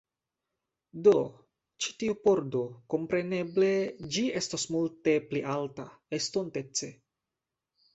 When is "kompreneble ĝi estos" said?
2.95-4.69